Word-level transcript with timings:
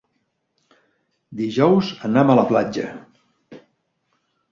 Dijous 1.41 1.91
anam 2.09 2.31
a 2.31 2.37
la 2.39 2.45
platja. 2.53 2.87